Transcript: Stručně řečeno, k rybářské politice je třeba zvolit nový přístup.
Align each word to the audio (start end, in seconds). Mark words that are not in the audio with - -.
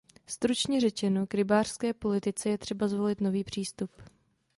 Stručně 0.25 0.81
řečeno, 0.81 1.27
k 1.27 1.33
rybářské 1.33 1.93
politice 1.93 2.49
je 2.49 2.57
třeba 2.57 2.87
zvolit 2.87 3.21
nový 3.21 3.43
přístup. 3.43 3.91